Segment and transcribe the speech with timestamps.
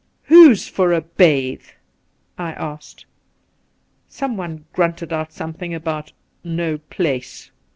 [0.33, 1.71] 'Who's for a bathe V
[2.39, 3.05] I asked.
[4.09, 6.11] Someone grunted out something about'
[6.63, 7.51] no place.'